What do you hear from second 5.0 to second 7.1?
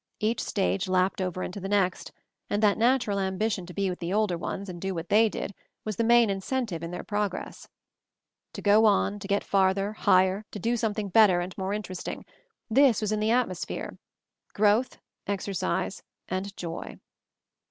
they did was the main incentive in their